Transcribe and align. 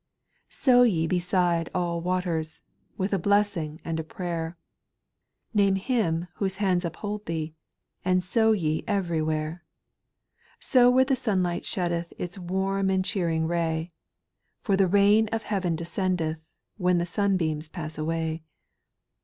2. 0.49 0.49
f 0.49 0.53
Sow 0.55 0.81
ye 0.81 1.05
beside 1.05 1.69
all 1.75 2.01
waters, 2.01 2.63
With 2.97 3.13
a 3.13 3.19
blessing 3.19 3.79
and 3.85 3.99
a 3.99 4.03
prayer; 4.03 4.57
Name 5.53 5.75
Him 5.75 6.25
whose 6.37 6.55
hands 6.55 6.83
uphold 6.83 7.27
thee, 7.27 7.53
And 8.03 8.23
sow 8.23 8.51
ye 8.51 8.83
everywhere. 8.87 9.63
Sow 10.59 10.89
where 10.89 11.05
the 11.05 11.15
sunlight 11.15 11.65
sheddeth 11.67 12.13
Its 12.17 12.39
warm 12.39 12.89
and 12.89 13.05
cheering 13.05 13.45
ray, 13.45 13.91
For 14.63 14.75
the 14.75 14.87
rain 14.87 15.27
of 15.27 15.43
heaven 15.43 15.75
descendeth 15.75 16.39
When 16.77 16.97
the 16.97 17.05
sunbeams 17.05 17.67
pass 17.69 17.99
away. 17.99 18.41